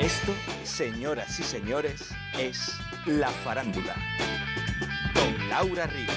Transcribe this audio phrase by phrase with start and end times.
[0.00, 2.72] Esto, señoras y señores, es
[3.04, 3.96] La Farándula.
[5.12, 6.14] Con Laura Ríos.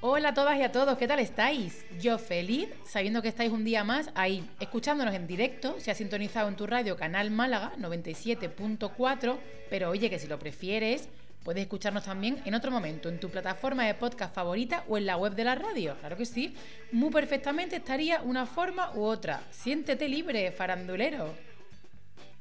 [0.00, 1.84] Hola a todas y a todos, ¿qué tal estáis?
[2.00, 6.48] Yo feliz, sabiendo que estáis un día más ahí, escuchándonos en directo, se ha sintonizado
[6.48, 9.38] en tu radio Canal Málaga 97.4,
[9.68, 11.10] pero oye, que si lo prefieres,
[11.44, 15.16] puedes escucharnos también en otro momento, en tu plataforma de podcast favorita o en la
[15.16, 16.54] web de la radio, claro que sí,
[16.92, 19.42] muy perfectamente estaría una forma u otra.
[19.50, 21.34] Siéntete libre, farandulero.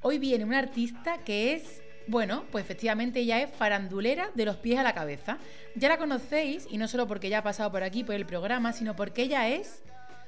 [0.01, 4.79] Hoy viene un artista que es bueno, pues efectivamente ella es farandulera de los pies
[4.79, 5.37] a la cabeza.
[5.75, 8.71] Ya la conocéis, y no solo porque ella ha pasado por aquí, por el programa,
[8.73, 9.83] sino porque ella es,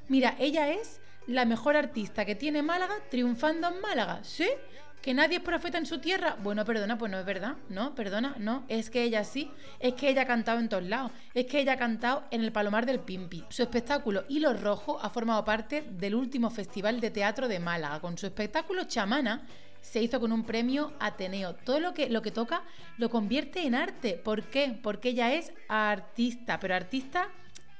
[0.09, 4.49] mira, ella es la mejor artista que tiene Málaga triunfando en Málaga, ¿sí?
[5.01, 6.35] ¿Que nadie es profeta en su tierra?
[6.43, 9.49] Bueno, perdona, pues no es verdad, no, perdona, no, es que ella sí,
[9.79, 12.51] es que ella ha cantado en todos lados, es que ella ha cantado en el
[12.51, 13.45] Palomar del Pimpi.
[13.47, 18.17] Su espectáculo Hilo Rojo ha formado parte del último Festival de Teatro de Málaga, con
[18.17, 19.47] su espectáculo Chamana
[19.81, 21.55] se hizo con un premio Ateneo.
[21.55, 22.63] Todo lo que, lo que toca
[22.97, 24.19] lo convierte en arte.
[24.21, 24.77] ¿Por qué?
[24.81, 27.29] Porque ella es artista, pero artista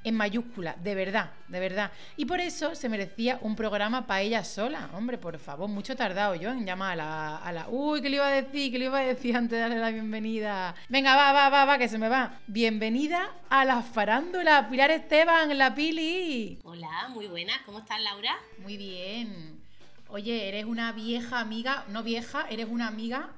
[0.04, 1.92] en mayúscula, de verdad, de verdad.
[2.16, 4.90] Y por eso se merecía un programa para ella sola.
[4.94, 7.70] Hombre, por favor, mucho tardado yo en llamar a la, a la...
[7.70, 8.72] Uy, ¿qué le iba a decir?
[8.72, 10.76] ¿Qué le iba a decir antes de darle la bienvenida?
[10.88, 12.40] Venga, va, va, va, va, que se me va.
[12.48, 16.60] Bienvenida a la farándula, Pilar Esteban, la Pili.
[16.64, 17.60] Hola, muy buenas.
[17.66, 18.38] ¿Cómo estás, Laura?
[18.60, 19.69] Muy bien.
[20.12, 23.30] Oye, eres una vieja amiga, no vieja, eres una amiga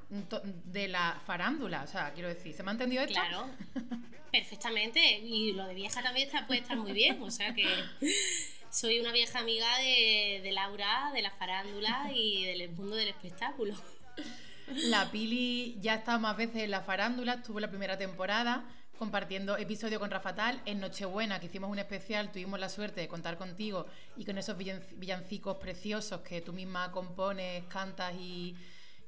[0.66, 1.84] de la farándula.
[1.84, 3.14] O sea, quiero decir, ¿se me ha entendido esto?
[3.14, 3.50] Claro,
[4.32, 5.20] perfectamente.
[5.20, 7.22] Y lo de vieja también está, puede estar muy bien.
[7.22, 7.68] O sea que
[8.70, 13.76] soy una vieja amiga de, Laura, de la farándula y del mundo del espectáculo.
[14.86, 18.64] La Pili ya ha estado más veces en la farándula, estuvo la primera temporada
[19.02, 20.62] compartiendo episodio con Rafa Tal.
[20.64, 24.56] En Nochebuena, que hicimos un especial, tuvimos la suerte de contar contigo y con esos
[24.56, 28.56] villancicos preciosos que tú misma compones, cantas y,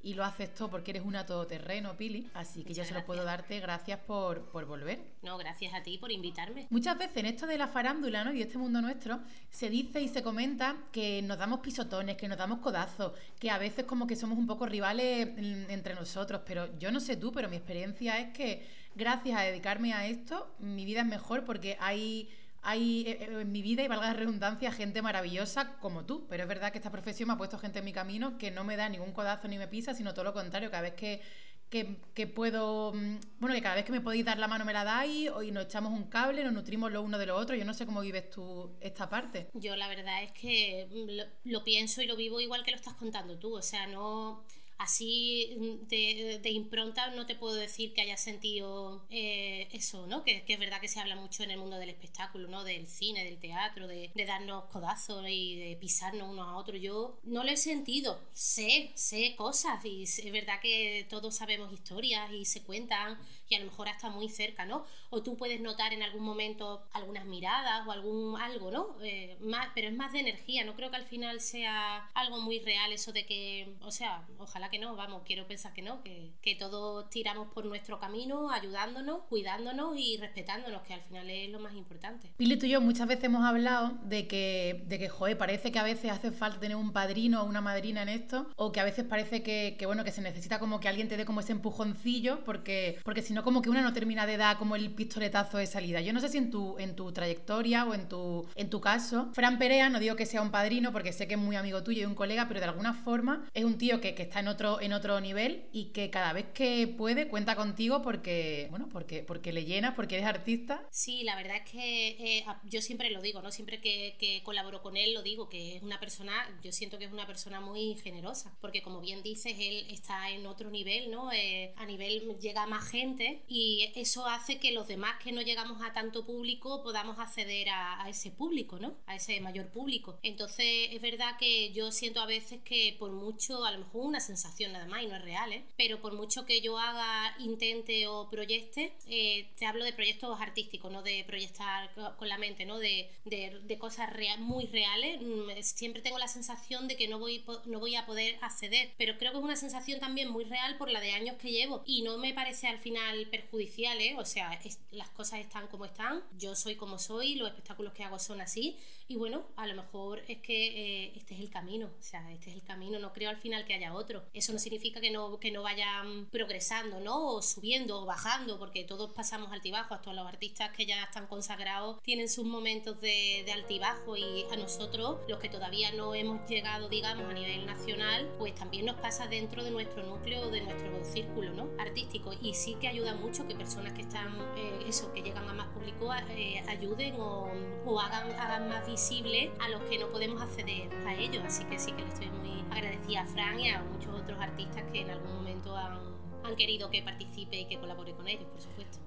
[0.02, 2.28] y lo haces todo porque eres una todoterreno, Pili.
[2.34, 5.00] Así que yo se lo puedo darte gracias por, por, volver.
[5.22, 6.66] No, gracias a ti por invitarme.
[6.72, 8.34] Muchas veces en esto de la farándula ¿no?
[8.34, 9.20] y este mundo nuestro
[9.52, 13.60] se dice y se comenta que nos damos pisotones, que nos damos codazos, que a
[13.60, 15.30] veces como que somos un poco rivales
[15.70, 16.42] entre nosotros.
[16.48, 20.54] Pero yo no sé tú, pero mi experiencia es que gracias a dedicarme a esto,
[20.60, 22.30] mi vida es mejor porque hay,
[22.62, 26.26] hay eh, eh, en mi vida, y valga la redundancia, gente maravillosa como tú.
[26.30, 28.64] Pero es verdad que esta profesión me ha puesto gente en mi camino que no
[28.64, 30.70] me da ningún codazo ni me pisa, sino todo lo contrario.
[30.72, 31.22] Cada vez que,
[31.70, 34.84] que, puedo, mm, bueno, que cada vez que me podéis dar la mano me la
[34.84, 37.56] dais y nos echamos un cable, nos nutrimos lo uno de lo otro.
[37.56, 39.50] Yo no sé cómo vives tú esta parte.
[39.54, 42.94] Yo la verdad es que mm, lo pienso y lo vivo igual que lo estás
[42.94, 43.56] contando tú.
[43.56, 44.46] O sea, no
[44.84, 50.24] así mm, de, impronta no te puedo decir que haya sentido eh, eso, ¿no?
[50.24, 52.64] Que, es verdad que se habla mucho en el mundo del espectáculo, ¿no?
[52.64, 56.82] Del cine, del teatro, de, darnos codazos y de pisarnos unos a otros.
[56.82, 62.32] Yo no lo he sentido, sé, sé cosas y es verdad que todos sabemos historias
[62.32, 63.18] y se cuentan
[63.50, 64.86] y a lo mejor hasta muy cerca, ¿no?
[65.10, 68.98] O tú puedes notar en algún momento algunas miradas o algún algo, ¿no?
[69.04, 72.60] Eh, más, pero es más de energía, no creo que al final sea algo muy
[72.60, 76.32] real eso de que, o sea, ojalá que no, vamos, quiero pensar que no, que,
[76.42, 81.60] que todos tiramos por nuestro camino, ayudándonos, cuidándonos y respetándonos, que al final es lo
[81.60, 82.32] más importante.
[82.38, 85.80] Pili, tú y yo muchas veces hemos hablado de que, de que, joder, parece que
[85.80, 88.84] a veces hace falta tener un padrino o una madrina en esto, o que a
[88.84, 91.52] veces parece que, que bueno, que se necesita como que alguien te dé como ese
[91.52, 95.58] empujoncillo, porque, porque si no como que una no termina de dar como el pistoletazo
[95.58, 96.02] de salida.
[96.02, 99.30] Yo no sé si en tu, en tu trayectoria o en tu, en tu caso,
[99.34, 102.02] Fran Perea, no digo que sea un padrino porque sé que es muy amigo tuyo
[102.02, 104.82] y un colega, pero de alguna forma es un tío que, que está en otro,
[104.82, 109.52] en otro nivel y que cada vez que puede cuenta contigo porque, bueno, porque, porque
[109.52, 110.86] le llenas, porque eres artista.
[110.92, 113.52] Sí, la verdad es que eh, yo siempre lo digo, ¿no?
[113.52, 116.34] Siempre que, que colaboro con él lo digo, que es una persona,
[116.64, 120.46] yo siento que es una persona muy generosa, porque como bien dices, él está en
[120.46, 121.32] otro nivel, ¿no?
[121.32, 125.82] Eh, a nivel llega más gente y eso hace que los demás que no llegamos
[125.82, 128.96] a tanto público podamos acceder a, ese público, ¿no?
[129.06, 130.20] A ese mayor público.
[130.24, 134.20] Entonces es verdad que yo siento a veces que por mucho, a lo mejor una
[134.20, 135.64] sensación nada más y no es real, ¿eh?
[135.78, 140.92] Pero por mucho que yo haga, intente o proyecte, eh, te hablo de proyectos artísticos,
[140.92, 142.80] no de proyectar con la mente, ¿no?
[142.80, 144.10] De, de, cosas
[144.40, 148.38] muy reales, mm, siempre tengo la sensación de que no voy, no voy a poder
[148.42, 151.52] acceder, pero creo que es una sensación también muy real por la de años que
[151.52, 154.60] llevo y no me parece al final final perjudiciales, o sea,
[154.92, 158.78] las cosas están como están, yo soy como soy, los espectáculos que hago son así,
[159.08, 162.50] y bueno, a lo mejor es que eh, este es el camino, o sea, este
[162.50, 164.24] es el camino, no creo al final que haya otro.
[164.34, 167.36] Eso no significa que no, que no vayan progresando, ¿no?
[167.36, 172.02] O subiendo o bajando, porque todos pasamos altibajos, todos los artistas que ya están consagrados
[172.02, 176.88] tienen sus momentos de, de altibajo y a nosotros, los que todavía no hemos llegado,
[176.88, 181.52] digamos, a nivel nacional, pues también nos pasa dentro de nuestro núcleo, de nuestro círculo,
[181.54, 181.70] ¿no?
[181.78, 182.34] Artístico.
[182.42, 185.68] Y sí que ayuda mucho que personas que están, eh, eso, que llegan a más
[185.68, 187.50] público, eh, ayuden o,
[187.86, 191.44] o hagan, hagan más visible a los que no podemos acceder a ellos.
[191.46, 194.84] Así que sí que le estoy muy agradecida a Fran y a muchos otros artistas
[194.92, 196.00] que en algún momento han,
[196.44, 199.00] han querido que participe y que colabore con ellos, por supuesto.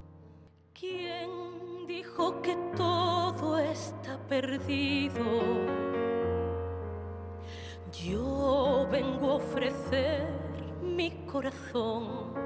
[0.78, 5.24] ¿Quién dijo que todo está perdido?
[8.04, 10.28] Yo vengo a ofrecer
[10.82, 12.45] mi corazón.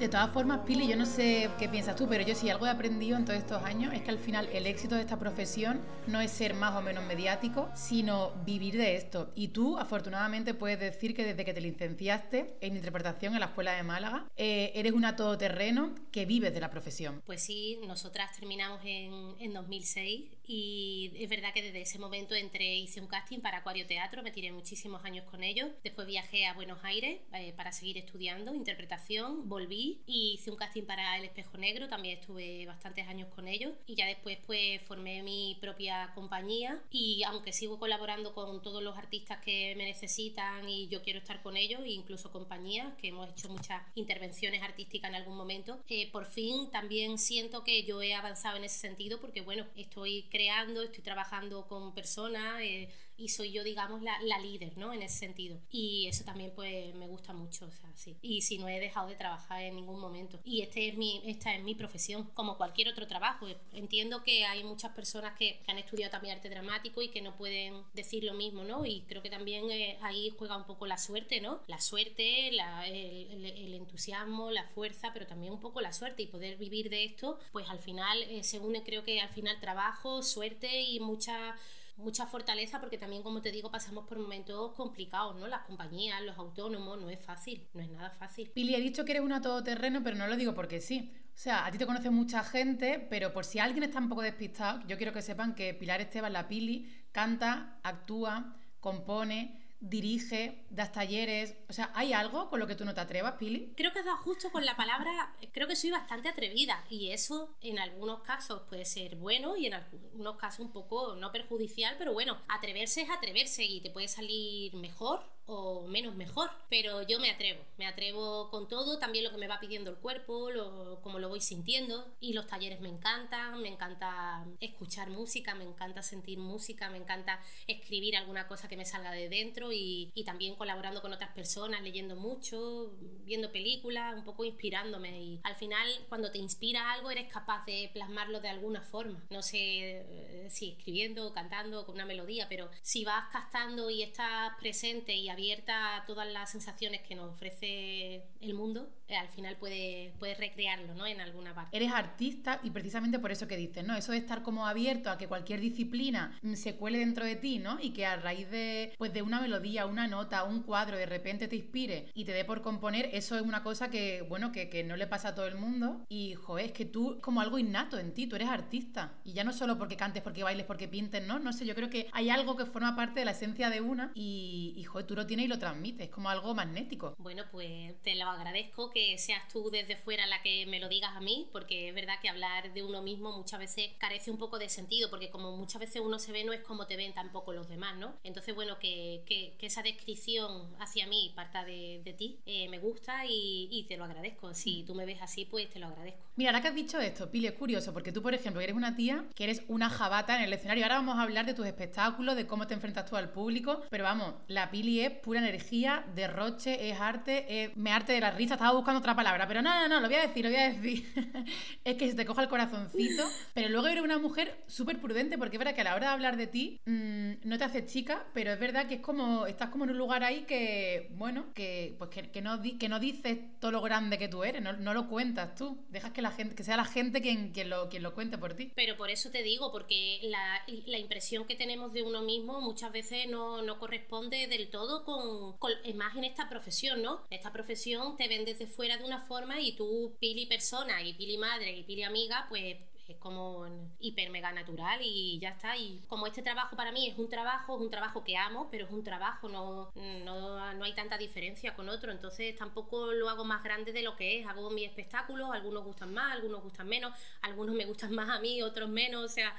[0.00, 2.70] De todas formas, Pili, yo no sé qué piensas tú, pero yo sí algo he
[2.70, 6.22] aprendido en todos estos años es que al final el éxito de esta profesión no
[6.22, 9.30] es ser más o menos mediático, sino vivir de esto.
[9.34, 13.72] Y tú, afortunadamente, puedes decir que desde que te licenciaste en interpretación en la Escuela
[13.72, 17.20] de Málaga, eh, eres una todoterreno que vives de la profesión.
[17.26, 22.74] Pues sí, nosotras terminamos en, en 2006 y es verdad que desde ese momento entré,
[22.74, 25.68] hice un casting para Acuario Teatro, me tiré muchísimos años con ellos.
[25.84, 30.82] Después viajé a Buenos Aires eh, para seguir estudiando interpretación, volví y hice un casting
[30.82, 35.22] para El Espejo Negro, también estuve bastantes años con ellos y ya después pues formé
[35.22, 40.88] mi propia compañía y aunque sigo colaborando con todos los artistas que me necesitan y
[40.88, 45.36] yo quiero estar con ellos, incluso compañías que hemos hecho muchas intervenciones artísticas en algún
[45.36, 49.64] momento, eh, por fin también siento que yo he avanzado en ese sentido porque bueno,
[49.76, 52.88] estoy creando, estoy trabajando con personas, eh,
[53.20, 54.92] y soy yo, digamos, la, la, líder, ¿no?
[54.92, 55.58] En ese sentido.
[55.70, 58.16] Y eso también, pues, me gusta mucho, o sea, sí.
[58.22, 60.40] Y si no he dejado de trabajar en ningún momento.
[60.44, 63.46] Y este es mi, esta es mi profesión, como cualquier otro trabajo.
[63.72, 67.84] Entiendo que hay muchas personas que, han estudiado también arte dramático y que no pueden
[67.94, 68.84] decir lo mismo, ¿no?
[68.84, 71.60] Y creo que también eh, ahí juega un poco la suerte, ¿no?
[71.68, 76.26] La suerte, la, el, el, entusiasmo, la fuerza, pero también un poco la suerte y
[76.26, 78.42] poder vivir de esto, pues al final eh,
[78.84, 81.56] creo que al final trabajo, suerte y mucha
[82.00, 85.46] mucha fortaleza porque también, como te digo, pasamos por momentos complicados, ¿no?
[85.46, 88.50] Las compañías, los autónomos, no es fácil, no es nada fácil.
[88.50, 91.12] Pili, he dicho que eres una todoterreno, pero no lo digo porque sí.
[91.34, 94.22] O sea, a ti te conoce mucha gente, pero por si alguien está un poco
[94.22, 100.92] despistado, yo quiero que sepan que Pilar Esteban, la Pili, canta, actúa, compone, dirige, das
[100.92, 101.56] talleres.
[101.68, 103.72] O sea, ¿hay algo con lo que tú no te atrevas, Pili?
[103.76, 107.56] Creo que has dado justo con la palabra, creo que soy bastante atrevida y eso
[107.60, 112.12] en algunos casos puede ser bueno y en algunos casos un poco no perjudicial, pero
[112.12, 117.28] bueno, atreverse es atreverse y te puede salir mejor o menos mejor, pero yo me
[117.28, 121.18] atrevo, me atrevo con todo, también lo que me va pidiendo el cuerpo, lo, como
[121.18, 126.38] lo voy sintiendo y los talleres me encantan, me encanta escuchar música, me encanta sentir
[126.38, 131.02] música, me encanta escribir alguna cosa que me salga de dentro y, y también colaborando
[131.02, 132.92] con otras personas, leyendo mucho,
[133.24, 137.90] viendo películas, un poco inspirándome y al final cuando te inspira algo eres capaz de
[137.92, 143.04] plasmarlo de alguna forma, no sé eh, si escribiendo, cantando, con una melodía, pero si
[143.04, 148.54] vas captando y estás presente y abierta a todas las sensaciones que nos ofrece el
[148.54, 151.06] mundo, eh, al final puedes puede recrearlo ¿no?
[151.06, 151.76] en alguna parte.
[151.76, 153.96] Eres artista y precisamente por eso que dices, ¿no?
[153.96, 157.58] Eso de estar como abierto a que cualquier disciplina mm, se cuele dentro de ti,
[157.58, 157.78] ¿no?
[157.80, 161.46] Y que a raíz de, pues, de una melodía, una nota, un cuadro, de repente
[161.46, 164.82] te inspire y te dé por componer, eso es una cosa que, bueno, que, que
[164.82, 166.04] no le pasa a todo el mundo.
[166.08, 169.12] Y, joder, es que tú, como algo innato en ti, tú eres artista.
[169.24, 171.38] Y ya no solo porque cantes, porque bailes, porque pintes, ¿no?
[171.38, 174.12] No sé, yo creo que hay algo que forma parte de la esencia de una
[174.14, 177.14] y, y tú lo tienes y lo transmites, es como algo magnético.
[177.18, 181.16] Bueno, pues te lo agradezco que seas tú desde fuera la que me lo digas
[181.16, 184.58] a mí, porque es verdad que hablar de uno mismo muchas veces carece un poco
[184.58, 187.52] de sentido, porque como muchas veces uno se ve no es como te ven tampoco
[187.52, 188.14] los demás, ¿no?
[188.24, 193.24] Entonces, bueno, que, que esa descripción hacia mí parta de, de ti, eh, me gusta
[193.26, 194.54] y, y, te lo agradezco.
[194.54, 196.20] Si tú me ves así, pues te lo agradezco.
[196.36, 198.96] Mira, ahora que has dicho esto, Pili, es curioso, porque tú, por ejemplo, eres una
[198.96, 200.84] tía que eres una jabata en el escenario.
[200.84, 204.04] Ahora vamos a hablar de tus espectáculos, de cómo te enfrentas tú al público, pero
[204.04, 208.54] vamos, la Pili es pura energía, derroche, es arte, es me arte de la risa.
[208.54, 210.72] Estaba buscando otra palabra, pero no, no, no, lo voy a decir, lo voy a
[210.72, 211.06] decir.
[211.84, 213.28] es que se te coja el corazoncito.
[213.54, 216.12] Pero luego eres una mujer súper prudente, porque es verdad que a la hora de
[216.12, 219.70] hablar de ti, mmm, no te haces chica, pero es verdad que es como, estás
[219.70, 223.70] como en un lugar ahí que, bueno, que, pues que, no, que no dices todo
[223.70, 225.84] lo grande que tú eres, no, lo cuentas tú.
[225.88, 228.72] Dejas que la gente, que sea la gente quien, quien, lo, lo cuente por ti.
[228.74, 232.92] Pero por eso te digo, porque la, la impresión que tenemos de uno mismo muchas
[232.92, 237.26] veces no, no corresponde del todo con, con, más en esta profesión, ¿no?
[237.30, 241.38] Esta profesión te ven desde fuera de una forma y tú, pili persona y pili
[241.38, 242.76] madre y pili amiga, pues
[243.10, 243.66] es como
[244.00, 245.76] hiper mega natural y ya está.
[245.76, 248.86] Y como este trabajo para mí es un trabajo, es un trabajo que amo, pero
[248.86, 253.44] es un trabajo, no, no, no hay tanta diferencia con otro, entonces tampoco lo hago
[253.44, 254.46] más grande de lo que es.
[254.46, 257.12] Hago mis espectáculos, algunos gustan más, algunos gustan menos,
[257.42, 259.54] algunos me gustan más a mí, otros menos, o sea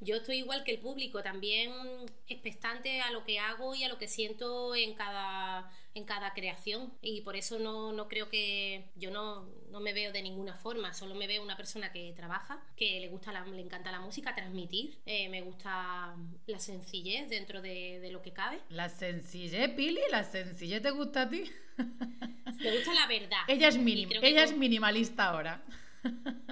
[0.00, 1.72] yo estoy igual que el público, también
[2.28, 6.92] expectante a lo que hago y a lo que siento en cada, en cada creación.
[7.00, 10.92] Y por eso no, no creo que yo no, no, me veo de ninguna forma,
[10.92, 14.34] solo me veo una persona que trabaja, que le, gusta la, le encanta la música,
[14.34, 16.14] transmitir, eh, me gusta
[16.46, 18.60] la sencillez dentro de, de, lo que cabe.
[18.68, 20.00] ¿La sencillez, Pili?
[20.10, 21.44] ¿La sencillez te gusta a ti?
[22.58, 23.40] Me gusta la verdad.
[23.48, 25.62] Ella es, minim, ella es minimalista ahora.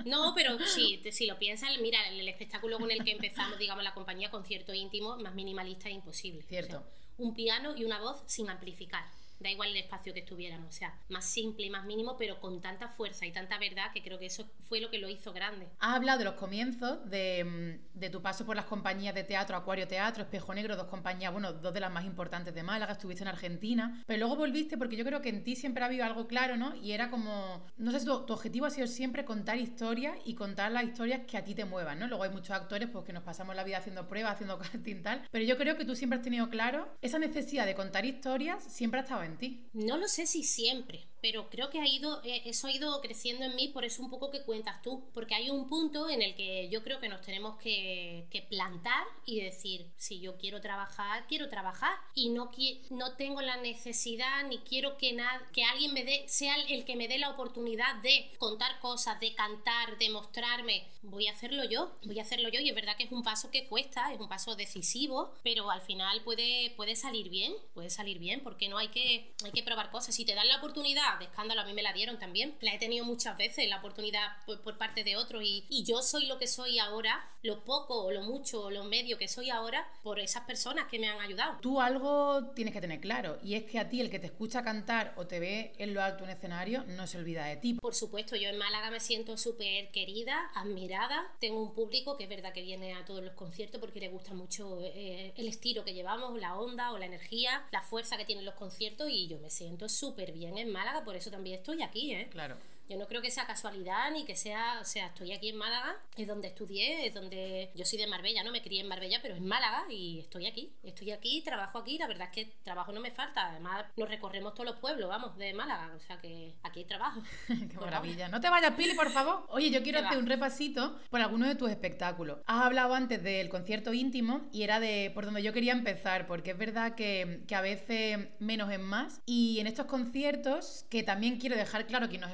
[0.04, 3.82] No, pero sí, si lo piensas, mira, el, el, espectáculo con el que empezamos, digamos,
[3.84, 6.42] la compañía, concierto íntimo, más minimalista es imposible.
[6.42, 6.76] Cierto.
[6.76, 9.04] O sea, un piano y una voz sin amplificar.
[9.44, 12.62] Da igual el espacio que estuviéramos, o sea, más simple y más mínimo, pero con
[12.62, 15.68] tanta fuerza y tanta verdad que creo que eso fue lo que lo hizo grande.
[15.80, 19.86] Has hablado de los comienzos, de, de tu paso por las compañías de teatro, Acuario
[19.86, 23.28] Teatro, Espejo Negro, dos compañías, bueno, dos de las más importantes de Málaga, estuviste en
[23.28, 26.56] Argentina, pero luego volviste porque yo creo que en ti siempre ha habido algo claro,
[26.56, 26.74] ¿no?
[26.76, 30.72] Y era como, no sé tu, tu objetivo ha sido siempre contar historias y contar
[30.72, 32.06] las historias que a ti te muevan, ¿no?
[32.06, 35.28] Luego hay muchos actores pues que nos pasamos la vida haciendo pruebas, haciendo casting tal,
[35.30, 39.00] pero yo creo que tú siempre has tenido claro esa necesidad de contar historias, siempre
[39.00, 39.33] ha estado en
[39.72, 43.46] No lo sé si siempre, pero creo que ha ido, eh, eso ha ido creciendo
[43.46, 46.34] en mí, por eso un poco que cuentas tú, porque hay un punto en el
[46.34, 51.48] que yo creo que nos tenemos que, plantar y decir, si yo quiero trabajar, quiero
[51.48, 52.50] trabajar y no,
[52.90, 55.16] no tengo la necesidad ni quiero que,
[55.54, 59.34] que alguien me dé, sea el que me dé la oportunidad de contar cosas, de
[59.34, 63.04] cantar, de mostrarme, voy a hacerlo yo, voy a hacerlo yo y es verdad que
[63.04, 67.30] es un paso que cuesta, es un paso decisivo, pero al final puede, puede salir
[67.30, 70.48] bien, puede salir bien, porque no hay que, hay que probar cosas, si te dan
[70.48, 72.56] la oportunidad de escándalo a mí me la dieron también.
[72.60, 76.02] La he tenido muchas veces, la oportunidad por, por parte de otros y, y, yo
[76.02, 79.50] soy lo que soy ahora, lo poco o lo mucho o lo medio que soy
[79.50, 81.58] ahora por esas personas que me han ayudado.
[81.60, 84.62] Tú algo tienes que tener claro y es que a ti el que te escucha
[84.62, 87.74] cantar o te ve en lo alto un escenario no se olvida de ti.
[87.74, 91.32] Por supuesto, yo en Málaga me siento súper querida, admirada.
[91.38, 94.34] Tengo un público que es verdad que viene a todos los conciertos porque le gusta
[94.34, 98.44] mucho eh, el estilo que llevamos, la onda o la energía, la fuerza que tienen
[98.44, 102.12] los conciertos y yo me siento súper bien en Málaga por eso también estoy aquí,
[102.14, 102.28] ¿eh?
[102.30, 102.56] Claro.
[102.88, 105.96] Yo no creo que sea casualidad ni que sea, o sea, estoy aquí en Málaga,
[106.16, 109.34] es donde estudié, es donde yo soy de Marbella, no me crié en Marbella, pero
[109.36, 113.00] en Málaga y estoy aquí, estoy aquí, trabajo aquí, la verdad es que trabajo no
[113.00, 116.80] me falta, además nos recorremos todos los pueblos, vamos, de Málaga, o sea que aquí
[116.80, 117.22] hay trabajo.
[117.46, 118.28] Qué maravilla.
[118.28, 119.46] No te vayas, Pili, por favor.
[119.48, 122.38] Oye, yo quiero hacer un repasito por alguno de tus espectáculos.
[122.46, 126.52] Has hablado antes del concierto íntimo y era de por donde yo quería empezar, porque
[126.52, 129.20] es verdad que, que a veces menos es más.
[129.26, 132.32] Y en estos conciertos, que también quiero dejar claro que nos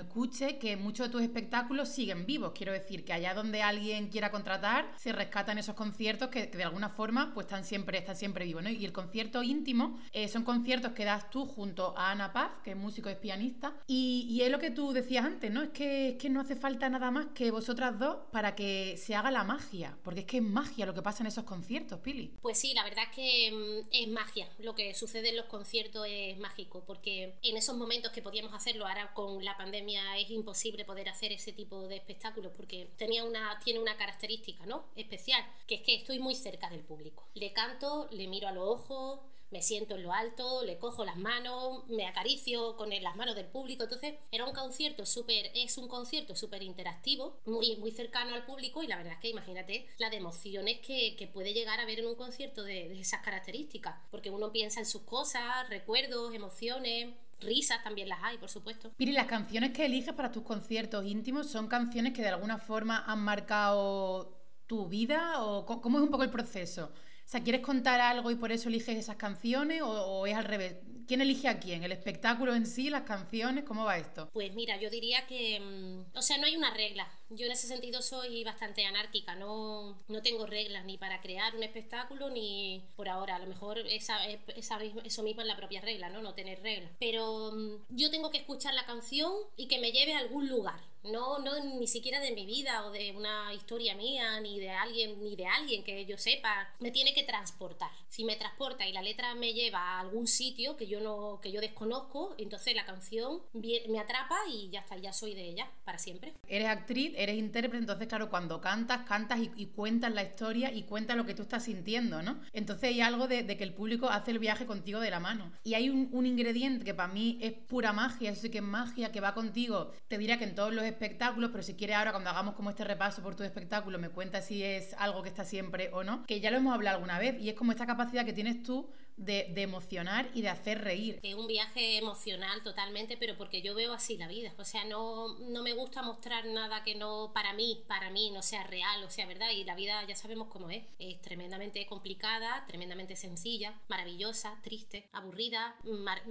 [0.49, 2.53] que muchos de tus espectáculos siguen vivos.
[2.55, 6.89] Quiero decir que allá donde alguien quiera contratar, se rescatan esos conciertos que, de alguna
[6.89, 8.63] forma pues están siempre, están siempre vivos.
[8.63, 8.71] ¿no?
[8.71, 12.71] Y el concierto íntimo eh, son conciertos que das tú junto a Ana Paz, que
[12.71, 13.75] es músico y es pianista.
[13.87, 15.63] Y, y, es lo que tú decías antes, ¿no?
[15.63, 19.15] Es que, es que no hace falta nada más que vosotras dos para que se
[19.15, 19.99] haga la magia.
[20.03, 22.35] Porque es que es magia lo que pasa en esos conciertos, Pili.
[22.41, 24.49] Pues sí, la verdad es que mm, es magia.
[24.59, 26.85] Lo que sucede en los conciertos es mágico.
[26.87, 31.33] Porque en esos momentos que podíamos hacerlo, ahora con la pandemia es imposible poder hacer
[31.33, 34.85] ese tipo de espectáculos porque tenía una, tiene una característica ¿no?
[34.97, 37.27] especial, que es que estoy muy cerca del público.
[37.35, 39.21] Le canto, le miro a los ojos,
[39.51, 43.47] me siento en lo alto, le cojo las manos, me acaricio con las manos del
[43.47, 43.83] público.
[43.83, 48.83] Entonces era un concierto súper, es un concierto súper interactivo, muy, muy cercano al público
[48.83, 52.07] y la verdad es que imagínate la emociones que, que puede llegar a ver en
[52.07, 57.83] un concierto de, de esas características, porque uno piensa en sus cosas, recuerdos, emociones, risas
[57.83, 58.93] también las hay, por supuesto.
[58.97, 63.05] Piri, las canciones que eliges para tus conciertos íntimos son canciones que de alguna forma
[63.07, 66.93] han marcado tu vida o cómo es un poco el proceso?
[66.95, 70.45] O sea, ¿quieres contar algo y por eso eliges esas canciones o, o es al
[70.45, 70.77] revés?
[71.11, 71.83] ¿Quién elige a quién?
[71.83, 73.65] ¿El espectáculo en sí, las canciones?
[73.65, 74.31] ¿Cómo va esto?
[74.33, 77.11] Pues mira, yo diría que, mm, o sea, no hay una regla.
[77.31, 81.65] Yo en ese sentido soy bastante anárquica, no, no tengo reglas ni para crear un
[81.65, 83.35] espectáculo ni por ahora.
[83.35, 86.23] A lo mejor esa, esa, eso mismo es la propia regla, ¿no?
[86.23, 86.93] No tener reglas.
[87.01, 90.79] Pero mm, yo tengo que escuchar la canción y que me lleve a algún lugar
[91.03, 95.23] no, no ni siquiera de mi vida o de una historia mía, ni de alguien,
[95.23, 97.91] ni de alguien que yo sepa, me tiene que transportar.
[98.09, 101.53] Si me transporta y la letra me lleva a algún sitio que yo no, que
[101.53, 105.99] yo desconozco, entonces la canción me atrapa y ya está, ya soy de ella para
[105.99, 106.35] siempre.
[106.47, 111.17] Eres actriz, eres intérprete, entonces claro, cuando cantas, cantas y, cuentas la historia y cuentas
[111.17, 112.41] lo que tú estás sintiendo, ¿no?
[112.53, 115.53] Entonces hay algo de, que el público hace el viaje contigo de la mano.
[115.65, 119.11] Y hay un, ingrediente que para mí es pura magia, eso sí que es magia,
[119.11, 119.93] que va contigo.
[120.09, 122.85] Te diría que en todos los espectáculos, pero si quiere ahora cuando hagamos como este
[122.85, 126.41] repaso por tu espectáculo, me cuenta si es algo que está siempre o no, que
[126.41, 128.89] ya lo hemos hablado alguna vez, y es como esta capacidad que tienes tú
[129.21, 131.21] de, emocionar y de hacer reír.
[131.23, 134.53] Es un viaje emocional totalmente, pero porque yo veo así la vida.
[134.59, 138.43] O sea, no, no me gusta mostrar nada que no para mí, para mí no
[138.43, 139.51] sea real, o sea, verdad.
[139.51, 140.85] Y la vida ya sabemos cómo es.
[140.99, 145.77] Es tremendamente complicada, tremendamente sencilla, maravillosa, triste, aburrida,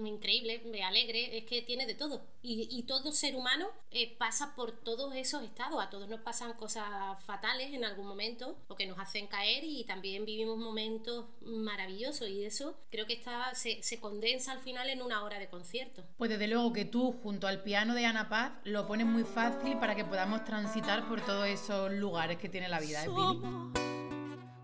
[0.04, 1.38] increíble, alegre.
[1.38, 2.26] Es que tiene de todo.
[2.42, 5.82] Y, y todo ser humano eh, pasa por todos esos estados.
[5.82, 9.84] A todos nos pasan cosas fatales en algún momento o que nos hacen caer y
[9.84, 15.02] también vivimos momentos maravillosos y eso creo que está, se, se, condensa al final en
[15.02, 16.06] una hora de concierto.
[16.18, 19.78] Pues desde luego que tú, junto al piano de Ana Paz, lo pones muy fácil
[19.78, 23.02] para que podamos transitar por todos esos lugares que tiene la vida.
[23.02, 23.74] ¿eh, Somos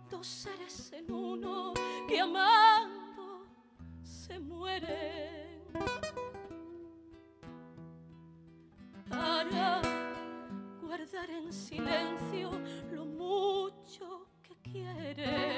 [0.09, 1.73] dos seres en uno
[2.07, 3.45] que amando
[4.03, 5.45] se mueren.
[9.09, 9.81] Para
[10.81, 12.51] guardar en silencio
[12.91, 15.54] lo mucho que quieren.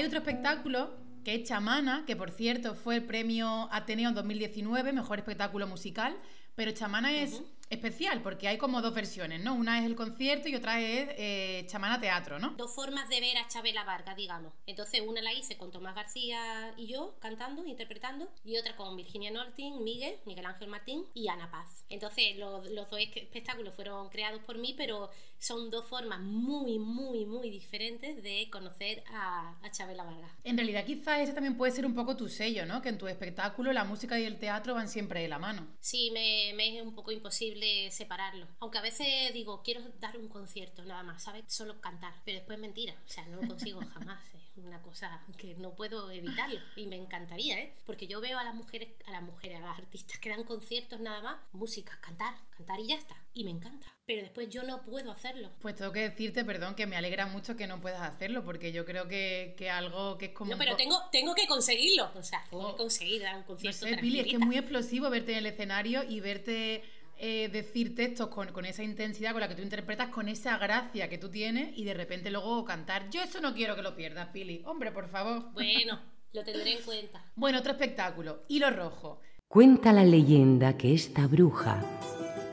[0.00, 5.18] Hay otro espectáculo que es Chamana, que por cierto fue el premio Ateneo 2019, mejor
[5.18, 6.16] espectáculo musical,
[6.54, 9.54] pero Chamana es especial, porque hay como dos versiones, ¿no?
[9.54, 12.50] Una es el concierto y otra es eh, Chamana Teatro, ¿no?
[12.56, 14.52] Dos formas de ver a Chabela Vargas, digamos.
[14.66, 19.30] Entonces, una la hice con Tomás García y yo, cantando, interpretando, y otra con Virginia
[19.30, 21.84] Nortin, Miguel, Miguel Ángel Martín y Ana Paz.
[21.88, 25.08] Entonces, los, dos espectáculos fueron creados por mí, pero
[25.38, 30.32] son dos formas muy, muy, muy diferentes de conocer a, a Chabela Vargas.
[30.42, 32.82] En realidad, quizás ese también puede ser un poco tu sello, ¿no?
[32.82, 35.68] Que en tu espectáculo la música y el teatro van siempre de la mano.
[35.78, 37.59] Sí, me, me es un poco imposible
[37.90, 38.46] separarlo.
[38.60, 41.44] Aunque a veces digo, quiero dar un concierto nada más, ¿sabes?
[41.48, 42.14] Solo cantar.
[42.24, 42.94] Pero después es mentira.
[43.06, 44.20] O sea, no lo consigo jamás.
[44.34, 46.60] Es una cosa que no puedo evitarlo.
[46.76, 47.74] Y me encantaría, ¿eh?
[47.86, 51.00] Porque yo veo a las mujeres, a las mujeres, a las artistas que dan conciertos
[51.00, 53.16] nada más, música, cantar, cantar y ya está.
[53.32, 53.86] Y me encanta.
[54.06, 55.52] Pero después yo no puedo hacerlo.
[55.60, 58.84] Pues tengo que decirte, perdón, que me alegra mucho que no puedas hacerlo, porque yo
[58.84, 60.50] creo que, que algo que es como.
[60.50, 62.10] No, pero tengo, tengo que conseguirlo.
[62.16, 62.76] O sea, tengo que oh.
[62.76, 63.86] conseguir dar un concierto.
[63.86, 66.82] No sé, Pili, es que es muy explosivo verte en el escenario y verte
[67.22, 71.10] eh, decir textos con, con, esa intensidad con la que tú interpretas, con esa gracia
[71.10, 73.10] que tú tienes y de repente luego cantar.
[73.10, 74.62] Yo eso no quiero que lo pierdas, Pili.
[74.64, 75.52] Hombre, por favor.
[75.52, 76.00] Bueno,
[76.32, 77.22] lo tendré en cuenta.
[77.36, 79.20] Bueno, otro espectáculo, Hilo Rojo.
[79.48, 81.84] Cuenta la leyenda que esta bruja,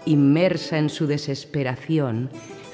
[0.06, 2.30] inmersa en su desesperación,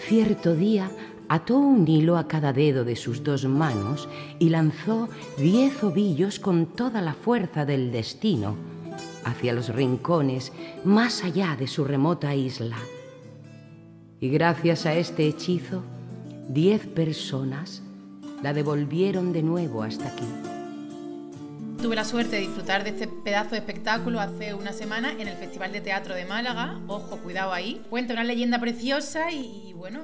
[0.08, 0.90] cierto día
[1.30, 6.74] ató un hilo a cada dedo de sus dos manos y lanzó diez ovillos con
[6.74, 8.58] toda la fuerza del destino
[9.26, 10.52] hacia los rincones
[10.84, 12.78] más allá de su remota isla.
[14.20, 15.84] Y gracias a este hechizo,
[16.48, 17.84] diez personas
[18.42, 20.26] la devolvieron de nuevo hasta aquí.
[21.82, 25.36] Tuve la suerte de disfrutar de este pedazo de espectáculo hace una semana en el
[25.36, 26.80] Festival de Teatro de Málaga.
[26.88, 27.82] Ojo, cuidado ahí.
[27.90, 30.00] Cuenta una leyenda preciosa y, bueno,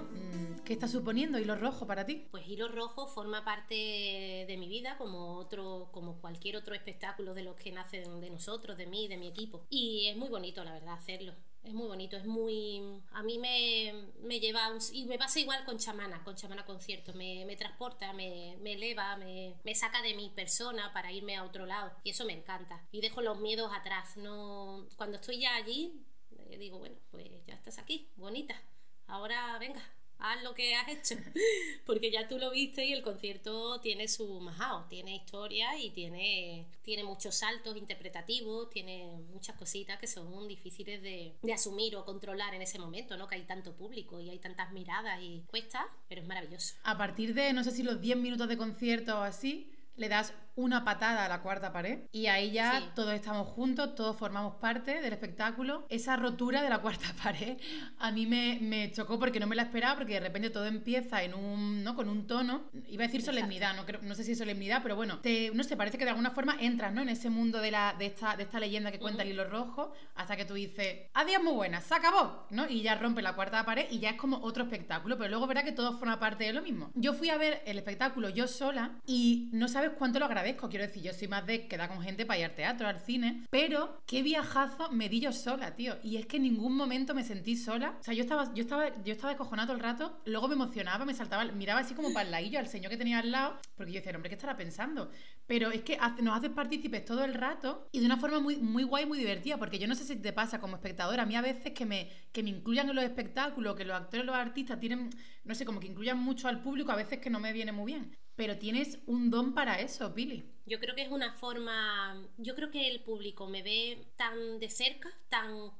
[0.69, 2.27] ¿Qué está suponiendo Hilo Rojo para ti?
[2.29, 7.41] Pues Hilo Rojo forma parte de mi vida como otro, como cualquier otro espectáculo de
[7.41, 9.65] los que nacen de nosotros, de mí, de mi equipo.
[9.71, 11.33] Y es muy bonito, la verdad, hacerlo.
[11.63, 13.01] Es muy bonito, es muy...
[13.13, 14.69] A mí me, me lleva...
[14.93, 17.15] y me pasa igual con Chamana, con Chamana Concierto.
[17.15, 21.45] Me, me transporta, me, me eleva, me, me, saca de mi persona para irme a
[21.45, 21.91] otro lado.
[22.03, 22.87] Y eso me encanta.
[22.91, 24.17] Y dejo los miedos atrás.
[24.17, 26.05] No, cuando estoy ya allí,
[26.37, 28.61] eh, digo, bueno, pues ya estás aquí, bonita.
[29.07, 29.81] Ahora venga,
[30.19, 31.15] haz lo que has hecho.
[31.85, 36.67] Porque ya tú lo viste y el concierto tiene su majao, tiene historia y tiene,
[36.81, 42.53] tiene muchos saltos interpretativos, tiene muchas cositas que son difíciles de, de, asumir o controlar
[42.53, 43.27] en ese momento, ¿no?
[43.27, 46.75] Que hay tanto público y hay tantas miradas y cuesta, pero es maravilloso.
[46.83, 50.33] A partir de, no sé si los 10 minutos de concierto o así, le das
[50.59, 52.85] una patada a la cuarta pared y ahí ya Sí.
[52.95, 55.85] todos estamos juntos, todos formamos parte del espectáculo.
[55.89, 57.57] Esa rotura de la cuarta pared
[57.97, 61.23] a mí me, me chocó porque no me la esperaba porque de repente todo empieza
[61.23, 61.95] en un, ¿no?
[61.95, 64.95] con un tono, iba a decir solemnidad, no, creo- no sé si es solemnidad, pero
[64.95, 67.01] bueno, te, no sé, parece que de alguna forma entras ¿no?
[67.01, 69.93] en ese mundo de, la, de, esta, de esta leyenda que cuenta el hilo rojo
[70.15, 72.67] hasta que tú dices, adiós muy buena, se acabó, ¿no?
[72.69, 75.63] Y ya rompe la cuarta pared y ya es como otro espectáculo, pero luego verá
[75.63, 76.91] que todo forma parte de lo mismo.
[76.95, 80.85] Yo fui a ver el espectáculo yo sola y no sabes cuánto lo agradezco, quiero
[80.85, 84.01] decir, yo soy más de quedar con gente para ir al teatro, al cine, pero
[84.05, 85.95] qué viajazo me di yo sola, tío.
[86.03, 87.97] Y es que en ningún momento me sentí sola.
[87.99, 91.05] O sea, yo estaba, yo estaba, yo estaba descojonada todo el rato, luego me emocionaba,
[91.05, 93.91] me saltaba, miraba así como para el ladillo al señor que tenía al lado, porque
[93.91, 95.11] yo decía, hombre, ¿qué estará pensando?
[95.47, 98.83] Pero es que nos haces partícipes todo el rato y de una forma muy, muy
[98.83, 101.41] guay, muy divertida, porque yo no sé si te pasa como espectadora, a mí a
[101.41, 105.09] veces que me, que me incluyan en los espectáculos, que los actores, los artistas tienen,
[105.43, 107.93] no sé, como que incluyan mucho al público, a veces que no me viene muy
[107.93, 108.15] bien.
[108.39, 110.45] Pero tienes un don para eso, Pili.
[110.65, 112.25] Yo creo que es una forma.
[112.37, 115.71] Yo creo que el público me ve tan de cerca, tan.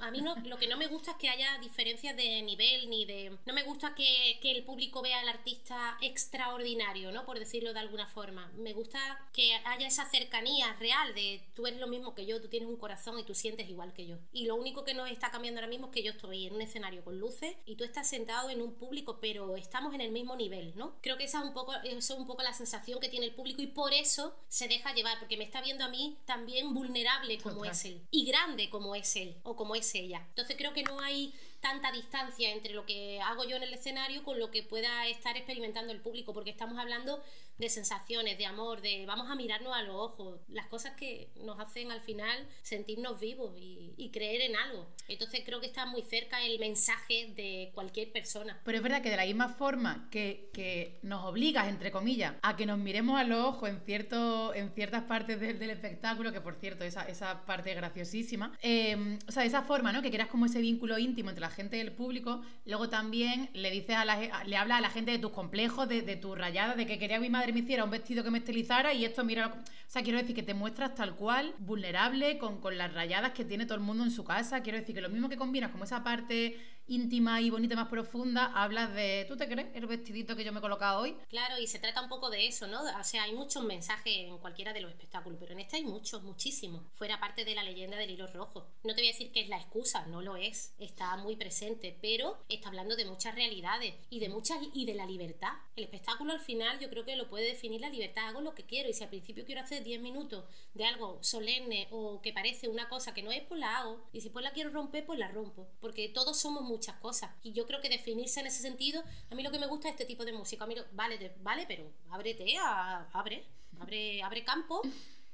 [0.00, 3.04] A mí no, lo que no me gusta es que haya diferencias de nivel ni
[3.04, 3.38] de.
[3.46, 7.24] No me gusta que, que el público vea al artista extraordinario, ¿no?
[7.24, 8.50] Por decirlo de alguna forma.
[8.56, 8.98] Me gusta
[9.32, 12.76] que haya esa cercanía real de tú eres lo mismo que yo, tú tienes un
[12.76, 14.16] corazón y tú sientes igual que yo.
[14.32, 16.62] Y lo único que nos está cambiando ahora mismo es que yo estoy en un
[16.62, 20.36] escenario con luces y tú estás sentado en un público, pero estamos en el mismo
[20.36, 20.96] nivel, ¿no?
[21.00, 23.62] Creo que esa es un poco, es un poco la sensación que tiene el público
[23.62, 27.56] y por eso se deja llevar, porque me está viendo a mí también vulnerable como
[27.56, 27.72] Total.
[27.72, 30.24] es él y grande como es él o como es ella.
[30.30, 34.22] Entonces creo que no hay tanta distancia entre lo que hago yo en el escenario
[34.24, 37.22] con lo que pueda estar experimentando el público, porque estamos hablando
[37.58, 41.58] de sensaciones, de amor, de vamos a mirarnos a los ojos, las cosas que nos
[41.58, 44.86] hacen al final sentirnos vivos y, y creer en algo.
[45.08, 48.60] Entonces creo que está muy cerca el mensaje de cualquier persona.
[48.64, 52.56] Pero es verdad que de la misma forma que, que nos obligas, entre comillas, a
[52.56, 56.40] que nos miremos a los ojos en, cierto, en ciertas partes del, del espectáculo, que
[56.40, 60.00] por cierto, esa, esa parte graciosísima, eh, o sea, de esa forma, ¿no?
[60.00, 63.70] Que quieras como ese vínculo íntimo entre la gente y el público, luego también le
[63.70, 66.76] dices a la le hablas a la gente de tus complejos, de, de tus rayadas,
[66.76, 69.24] de que quería que mi madre me hiciera un vestido que me estilizara y esto,
[69.24, 73.32] mira, o sea, quiero decir que te muestras tal cual, vulnerable, con, con las rayadas
[73.32, 75.70] que tiene todo el mundo en su casa, quiero decir que lo mismo que combinas
[75.70, 76.56] como esa parte
[76.88, 80.58] íntima y bonita, más profunda, hablas de, ¿tú te crees el vestidito que yo me
[80.58, 81.16] he colocado hoy?
[81.28, 82.82] Claro, y se trata un poco de eso, ¿no?
[82.82, 86.22] O sea, hay muchos mensajes en cualquiera de los espectáculos, pero en este hay muchos,
[86.22, 86.82] muchísimos.
[86.94, 88.66] Fuera parte de la leyenda del hilo rojo.
[88.82, 90.74] No te voy a decir que es la excusa, no lo es.
[90.78, 95.06] Está muy presente, pero está hablando de muchas realidades y de muchas y de la
[95.06, 95.52] libertad.
[95.76, 98.28] El espectáculo al final yo creo que lo puede definir la libertad.
[98.28, 101.88] Hago lo que quiero y si al principio quiero hacer 10 minutos de algo solemne
[101.90, 104.08] o que parece una cosa que no es, pues la hago.
[104.12, 105.68] Y si pues la quiero romper, pues la rompo.
[105.80, 107.30] Porque todos somos muchas cosas.
[107.42, 109.94] Y yo creo que definirse en ese sentido, a mí lo que me gusta es
[109.94, 110.64] este tipo de música.
[110.64, 113.44] A mí vale, vale, pero ábrete, a- abre,
[113.80, 114.80] abre, abre campo.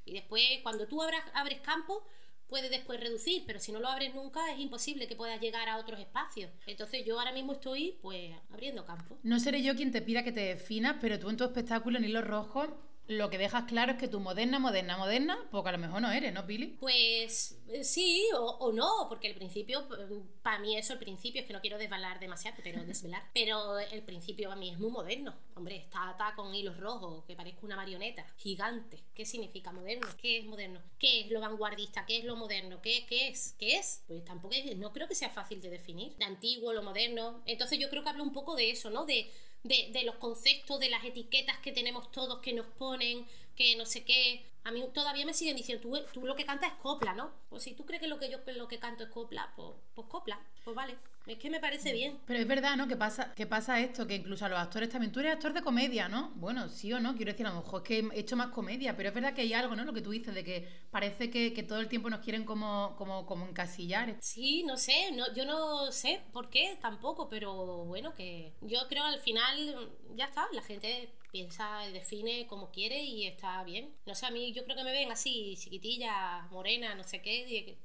[0.07, 2.03] Y después, cuando tú abras, abres campo,
[2.47, 5.77] puedes después reducir, pero si no lo abres nunca, es imposible que puedas llegar a
[5.79, 6.51] otros espacios.
[6.67, 9.19] Entonces yo ahora mismo estoy, pues, abriendo campo.
[9.23, 12.05] No seré yo quien te pida que te definas, pero tú en tu espectáculo en
[12.05, 12.67] hilo rojo
[13.07, 16.11] lo que dejas claro es que tú moderna, moderna, moderna, porque a lo mejor no
[16.11, 16.77] eres, ¿no, Pili?
[16.81, 19.87] Pues eh, sí o, no, porque el principio,
[20.43, 24.03] para mí eso, el principio, es que no quiero desvelar demasiado, pero desvelar, pero el
[24.03, 25.35] principio para mí es muy moderno.
[25.55, 29.05] Hombre, está atada con hilos rojos, que parezco una marioneta, gigante.
[29.15, 30.07] ¿Qué significa moderno?
[30.21, 30.81] ¿Qué es moderno?
[30.99, 32.07] ¿Qué es lo vanguardista?
[32.07, 32.81] ¿Qué es lo moderno?
[32.81, 33.55] ¿Qué, qué es?
[33.59, 34.03] ¿Qué es?
[34.07, 36.17] Pues tampoco es, no creo que sea fácil de definir.
[36.17, 37.43] De antiguo, lo moderno.
[37.45, 39.05] Entonces yo creo que hablo un poco de eso, ¿no?
[39.05, 39.31] De,
[39.65, 43.87] de, de los conceptos, de las etiquetas que tenemos todos que nos ponen, que no
[43.87, 44.51] sé qué.
[44.65, 47.33] A mí todavía me siguen diciendo, tú, tú lo que cantas es copla, ¿no?
[47.51, 50.09] Pues si tú crees que lo que yo lo que canto es copla, pues, pues
[50.09, 50.97] copla, pues vale.
[51.27, 52.19] Es que me parece bien.
[52.27, 52.87] Pero es verdad, ¿no?
[52.87, 55.11] Que pasa, que pasa esto, que incluso a los actores también.
[55.11, 56.33] Tú eres actor de comedia, ¿no?
[56.35, 58.95] Bueno, sí o no, quiero decir, a lo mejor es que he hecho más comedia,
[58.95, 59.85] pero es verdad que hay algo, ¿no?
[59.85, 62.95] Lo que tú dices, de que parece que, que todo el tiempo nos quieren como,
[62.99, 64.17] como, como encasillar.
[64.21, 69.05] Sí, no sé, no, yo no sé por qué tampoco, pero bueno, que yo creo
[69.05, 73.93] al final ya está, la gente piensa y define como quiere y está bien.
[74.07, 77.35] No sé, a mí yo creo que me ven así, chiquitilla, morena, no sé qué,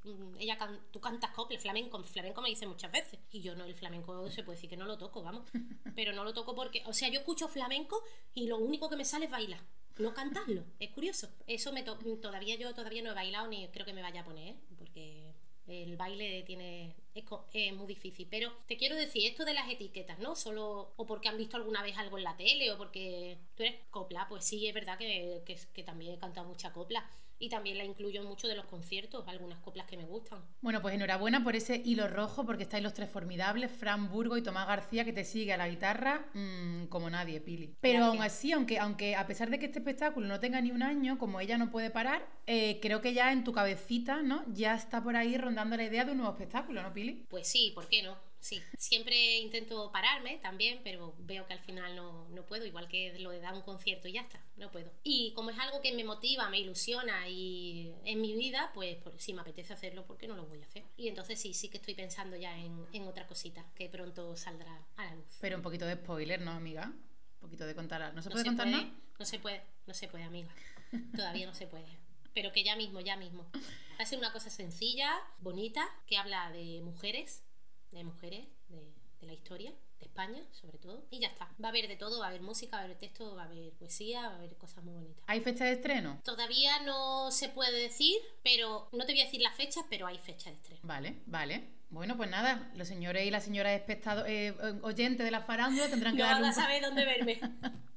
[0.04, 3.20] y mm, ella can- tú cantas copla, flamenco, flamenco me dice muchas veces.
[3.32, 5.46] Y yo no, el flamenco se puede decir que no lo toco, vamos.
[5.96, 9.06] Pero no lo toco porque, o sea, yo escucho flamenco y lo único que me
[9.06, 9.62] sale es bailar.
[9.98, 11.28] No cantarlo, es curioso.
[11.48, 14.26] Eso me to- todavía yo todavía no he bailado ni creo que me vaya a
[14.26, 15.29] poner, porque
[15.70, 18.28] el baile tiene es, es muy difícil.
[18.30, 20.36] Pero te quiero decir, esto de las etiquetas, ¿no?
[20.36, 23.76] Solo o porque han visto alguna vez algo en la tele o porque tú eres
[23.90, 27.10] copla, pues sí, es verdad que, que, que también he cantado mucha copla.
[27.40, 30.40] Y también la incluyo en muchos de los conciertos, algunas coplas que me gustan.
[30.62, 34.42] Bueno, pues enhorabuena por ese hilo rojo, porque estáis los tres formidables, Fran Burgo y
[34.42, 37.76] Tomás García, que te sigue a la guitarra mm, como nadie, Pili.
[37.80, 38.14] Pero Gracias.
[38.14, 41.18] aún así, aunque, aunque a pesar de que este espectáculo no tenga ni un año,
[41.18, 44.44] como ella no puede parar, eh, creo que ya en tu cabecita, ¿no?
[44.54, 47.26] Ya está por ahí rondando la idea de un nuevo espectáculo, ¿no, Pili?
[47.30, 48.29] Pues sí, ¿por qué no?
[48.42, 53.18] Sí, siempre intento pararme también, pero veo que al final no, no puedo, igual que
[53.20, 54.92] lo de dar un concierto y ya está, no puedo.
[55.04, 59.34] Y como es algo que me motiva, me ilusiona y en mi vida, pues, si
[59.34, 60.84] me apetece hacerlo, ¿por qué no lo voy a hacer?
[60.96, 64.88] Y entonces sí, sí que estoy pensando ya en, en otra cosita que pronto saldrá
[64.96, 65.38] a la luz.
[65.42, 66.86] Pero un poquito de spoiler, ¿no, amiga?
[66.86, 68.14] Un poquito de contar.
[68.14, 68.96] ¿No se No puede se contar puede, nada?
[69.20, 70.50] no se puede, no se puede, amiga.
[71.16, 71.86] Todavía no se puede.
[72.34, 73.50] Pero que ya mismo, ya mismo.
[73.54, 77.44] Va a ser una cosa sencilla, bonita, que habla de mujeres,
[77.92, 81.06] de mujeres, de, de la historia, de España, sobre todo.
[81.10, 81.46] Y ya está.
[81.62, 83.46] Va a haber de todo, va a haber música, va a haber texto, va a
[83.46, 85.24] haber poesía, va a haber cosas muy bonitas.
[85.28, 86.22] ¿Hay fecha de estreno?
[86.24, 90.18] Todavía no se puede decir, pero no te voy a decir las fechas, pero hay
[90.18, 90.82] fecha de estreno.
[90.84, 91.79] Vale, vale.
[91.92, 96.16] Bueno, pues nada, los señores y las señoras espectado- eh, oyentes de la farándula tendrán
[96.16, 97.40] que No darle van un a saber dónde verme.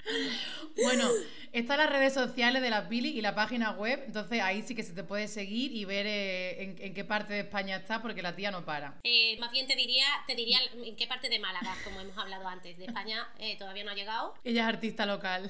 [0.83, 1.09] Bueno,
[1.53, 4.83] están las redes sociales de la Pili y la página web, entonces ahí sí que
[4.83, 8.21] se te puede seguir y ver eh, en, en qué parte de España está, porque
[8.21, 8.95] la tía no para.
[9.05, 12.49] Eh, más bien te diría, te diría en qué parte de Málaga, como hemos hablado
[12.49, 12.77] antes.
[12.79, 14.35] De España eh, todavía no ha llegado.
[14.43, 15.49] Ella es artista local.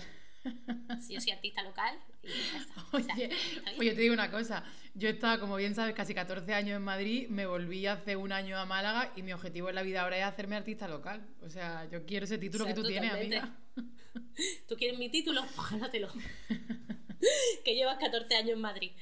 [1.01, 2.85] Si yo soy artista local y ya está.
[2.93, 3.31] O sea, Oye,
[3.79, 4.65] oye, te digo una cosa.
[4.95, 8.59] Yo estaba, como bien sabes, casi 14 años en Madrid, me volví hace un año
[8.59, 11.27] a Málaga y mi objetivo en la vida ahora es hacerme artista local.
[11.41, 13.39] O sea, yo quiero ese título O sea, que tú tienes, totalmente.
[13.39, 13.57] amiga.
[14.69, 15.43] ¿Tú quieres mi título?
[15.71, 16.09] Gánatelo.
[17.65, 18.93] que llevas 14 años en Madrid.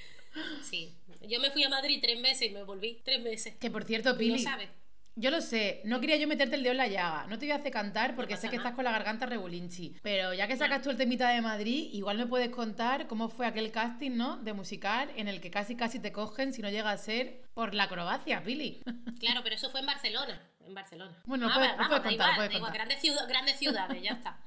[0.63, 0.95] Sí.
[1.29, 3.55] Yo me fui a Madrid tres meses y me volví tres meses.
[3.57, 4.69] Que por cierto, Pili, sabes.
[5.17, 7.53] Yo lo sé, no quería yo meterte el dedo en la llaga, no te voy
[7.53, 8.69] a hacer cantar porque sé que nada.
[8.69, 12.17] estás con la garganta rebulinchi, pero ya que sacas tú el temita de Madrid, igual
[12.19, 14.37] me puedes contar cómo fue aquel casting, ¿no?
[14.39, 17.75] De musical en el que casi casi te cogen si no llega a ser por
[17.75, 18.83] la acrobacia, Pili.
[19.19, 20.41] Claro, pero eso fue en Barcelona.
[20.65, 21.17] En Barcelona.
[21.27, 22.73] Bueno, lo Ah, puedes- vamos, puedes contar, igual, puedes igual.
[22.73, 24.39] Grandes, ciudad- grandes ciudades, ya está.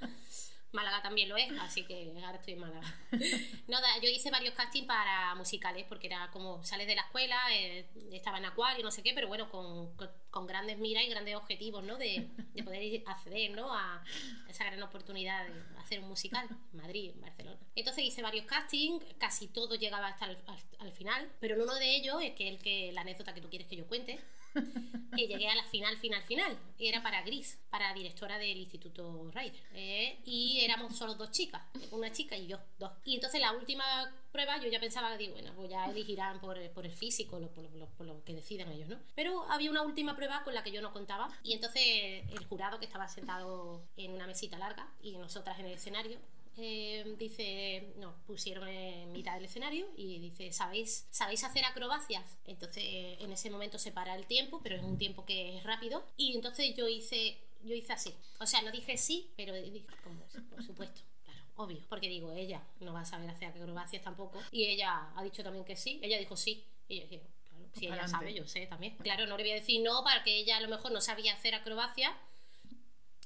[0.74, 2.96] Málaga también lo es, así que ahora estoy en Málaga.
[3.68, 7.86] Nada, yo hice varios castings para musicales, porque era como sales de la escuela, eh,
[8.12, 11.84] estaba en acuario, no sé qué, pero bueno, con, con- grandes miras y grandes objetivos,
[11.84, 11.98] ¿no?
[11.98, 13.74] De, de poder acceder, ¿no?
[13.74, 14.04] A
[14.50, 17.60] esa gran oportunidad de hacer un musical en Madrid, en Barcelona.
[17.76, 21.76] Entonces hice varios castings, casi todo llegaba hasta el, al, al final, pero en uno
[21.76, 24.20] de ellos, es que el que la anécdota que tú quieres que yo cuente,
[25.16, 26.58] que llegué a la final, final, final.
[26.80, 29.54] Era para Gris, para directora del Instituto Ryder.
[29.74, 31.62] Eh, y éramos solo dos chicas,
[31.92, 32.92] una chica y yo, dos.
[33.06, 33.84] Y entonces la última
[34.32, 37.88] prueba yo ya pensaba, digo, bueno, pues ya elegirán por, por el físico, por, lo-
[37.90, 38.98] por lo que decidan ellos, ¿no?
[39.16, 41.30] Pero había una última prueba con la que yo no contaba.
[41.44, 41.84] Y entonces
[42.32, 46.18] el jurado que estaba sentado en una mesita larga y nosotras en el escenario,
[46.58, 52.24] eh, dice, nos pusieron en mitad del escenario y dice, ¿sabéis, ¿sabéis hacer acrobacias?
[52.46, 56.06] Entonces en ese momento se para el tiempo, pero es un tiempo que es rápido.
[56.16, 58.14] Y entonces yo hice, yo hice así.
[58.40, 61.02] O sea, no dije sí, pero dije, como, por supuesto.
[61.24, 64.40] Claro, obvio, porque digo, ella no va a saber hacer acrobacias tampoco.
[64.52, 66.00] Y ella ha dicho también que sí.
[66.04, 66.64] Ella dijo sí.
[66.88, 68.96] Y yo dije, claro, si ella sabe, yo sé también.
[68.98, 71.34] Claro, no le voy a decir no para que ella a lo mejor no sabía
[71.34, 72.12] hacer acrobacias.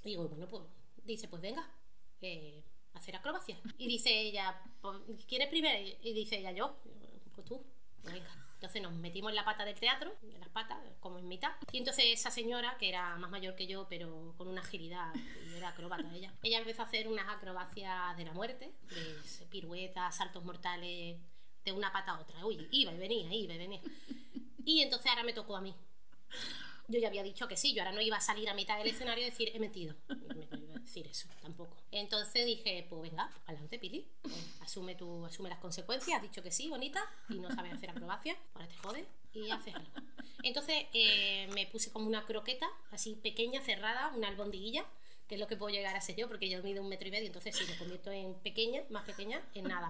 [0.06, 0.64] Y digo, bueno, pues
[1.04, 1.70] dice, pues venga,
[2.22, 2.64] eh,
[2.98, 3.60] hacer acrobacias.
[3.78, 5.80] Y dice ella, pues, ¿quién es primero?
[6.02, 6.78] Y dice ella, yo,
[7.34, 7.64] pues tú,
[8.02, 8.48] pues venga.
[8.58, 11.52] Entonces nos metimos en la pata del teatro, en las patas, como en mitad.
[11.72, 15.56] Y entonces esa señora, que era más mayor que yo, pero con una agilidad, y
[15.56, 20.44] era acróbata ella, ella empezó a hacer unas acrobacias de la muerte, de piruetas, saltos
[20.44, 21.20] mortales,
[21.64, 22.44] de una pata a otra.
[22.46, 23.82] Uy, iba y venía, iba y venía.
[24.66, 25.76] Y entonces ahora me tocó a mí.
[26.88, 28.88] Yo ya había dicho que sí, yo ahora no iba a salir a mitad del
[28.88, 29.94] escenario y decir, he mentido.
[30.08, 30.58] No me iba a
[30.88, 31.76] decir eso, tampoco.
[31.92, 34.08] Entonces dije, pues venga, adelante, Pili.
[34.22, 37.90] Pues, asume, tu, asume las consecuencias, has dicho que sí, bonita, y no sabes hacer
[37.90, 39.92] acrobacia, ahora te jodes y haces algo.
[40.44, 44.86] Entonces eh, me puse como una croqueta, así pequeña, cerrada, una albondiguilla,
[45.28, 47.12] que es lo que puedo llegar a ser yo, porque yo mido un metro y
[47.12, 49.90] medio, entonces si me convierto en pequeña, más pequeña, en nada.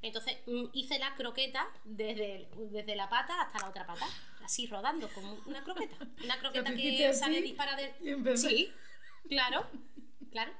[0.00, 4.06] Entonces mm, hice la croqueta desde, desde la pata hasta la otra pata,
[4.44, 5.96] así rodando como una croqueta.
[6.22, 7.92] Una croqueta que así sale dispara de...
[8.00, 8.48] y empecé.
[8.48, 8.72] Sí,
[9.28, 9.66] claro,
[10.30, 10.52] claro.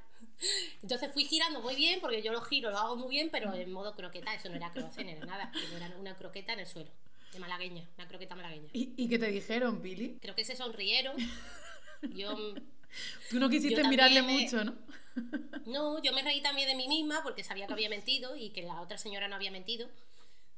[0.81, 3.71] Entonces fui girando muy bien, porque yo lo giro, lo hago muy bien, pero en
[3.71, 6.89] modo croqueta, eso no era no era nada, era una croqueta en el suelo,
[7.33, 8.69] de malagueña, una croqueta malagueña.
[8.73, 10.17] ¿Y, y qué te dijeron, Pili?
[10.21, 11.15] Creo que se sonrieron.
[12.15, 12.53] Yo
[13.29, 14.75] Tú no quisiste mirarle me- mucho, ¿no?
[15.65, 18.61] No, yo me reí también de mí misma porque sabía que había mentido y que
[18.63, 19.89] la otra señora no había mentido.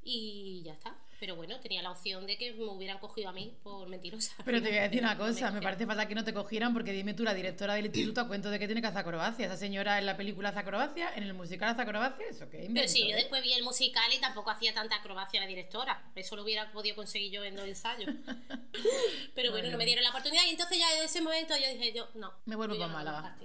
[0.04, 0.96] Y ya está.
[1.20, 4.34] Pero bueno, tenía la opción de que me hubieran cogido a mí por mentirosa.
[4.44, 6.92] Pero te voy a decir una cosa, me parece fatal que no te cogieran porque
[6.94, 9.46] dime tú, la directora del instituto, a cuento de que tiene que hacer acrobacia.
[9.46, 12.68] Esa señora en la película hace acrobacia, en el musical hace acrobacia, ¿eso qué?
[12.74, 13.20] Pero sí, yo eh?
[13.20, 16.10] después vi el musical y tampoco hacía tanta acrobacia la directora.
[16.16, 18.16] Eso lo hubiera podido conseguir yo en los ensayos.
[19.36, 21.94] Pero bueno, no me dieron la oportunidad y entonces ya en ese momento yo dije
[21.94, 22.34] yo, no.
[22.46, 23.38] Me vuelvo pa' no Málaga.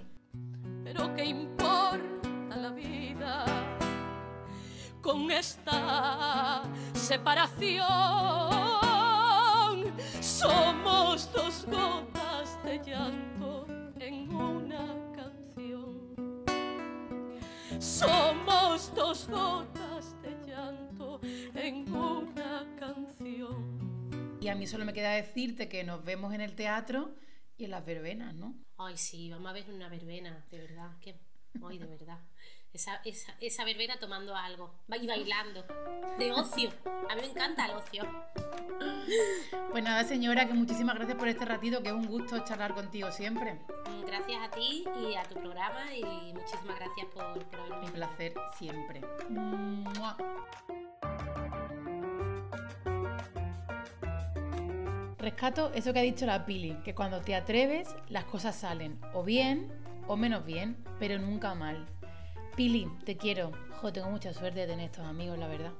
[0.83, 3.76] Pero qué importa la vida
[5.07, 7.79] con esta separación.
[10.19, 13.65] Somos dos gotas de llanto
[14.01, 16.13] en una canción.
[17.79, 21.21] Somos dos gotas de llanto
[21.55, 24.37] en una canción.
[24.41, 27.15] Y a mí solo me queda decirte que nos vemos en el teatro
[27.57, 28.55] y en las verbenas, ¿no?
[28.77, 30.91] Ay, sí, vamos a ver una verbena, de verdad.
[30.99, 31.15] Que...
[31.65, 32.19] Ay, de verdad.
[32.77, 35.65] Esa, esa, esa verbena tomando algo y bailando.
[36.19, 36.69] De ocio.
[37.09, 38.03] A mí me encanta el ocio.
[39.71, 43.11] Pues nada, señora, que muchísimas gracias por este ratito, que es un gusto charlar contigo
[43.11, 43.57] siempre.
[44.05, 48.35] Gracias a ti y a tu programa y muchísimas gracias por, por haberme Un placer
[48.59, 49.01] siempre.
[49.27, 50.15] ¡Mua!
[55.17, 59.23] Rescato eso que ha dicho la Pili, que cuando te atreves las cosas salen o
[59.23, 59.71] bien
[60.05, 61.96] o menos bien, pero nunca mal.
[62.57, 63.51] Pili, te quiero.
[63.79, 65.73] Jo, tengo mucha suerte de tener estos amigos, la verdad.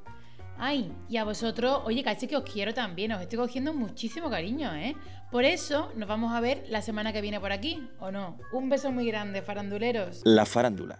[0.59, 4.75] Ay, y a vosotros, oye, caché que os quiero también, os estoy cogiendo muchísimo cariño,
[4.75, 4.95] ¿eh?
[5.31, 8.37] Por eso nos vamos a ver la semana que viene por aquí, ¿o no?
[8.53, 10.21] Un beso muy grande, faranduleros.
[10.23, 10.99] La farándula.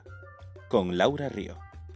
[0.68, 1.67] Con Laura Río.